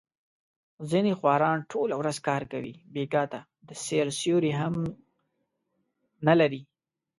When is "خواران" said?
1.19-1.57